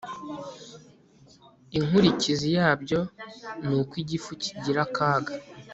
[1.77, 2.99] Inkurikizi yabyo
[3.67, 5.33] ni uko igifu kigira akaga